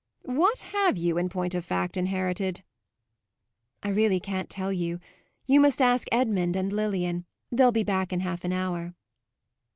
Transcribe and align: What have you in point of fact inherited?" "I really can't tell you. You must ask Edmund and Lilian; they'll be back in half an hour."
What 0.25 0.61
have 0.61 0.97
you 0.97 1.19
in 1.19 1.29
point 1.29 1.53
of 1.53 1.63
fact 1.63 1.95
inherited?" 1.95 2.63
"I 3.83 3.89
really 3.89 4.19
can't 4.19 4.49
tell 4.49 4.73
you. 4.73 4.99
You 5.45 5.59
must 5.59 5.79
ask 5.79 6.07
Edmund 6.11 6.55
and 6.55 6.73
Lilian; 6.73 7.27
they'll 7.51 7.71
be 7.71 7.83
back 7.83 8.11
in 8.11 8.21
half 8.21 8.43
an 8.43 8.51
hour." 8.51 8.95